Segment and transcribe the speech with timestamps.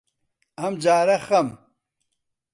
[0.61, 1.47] ئەمجارە خەم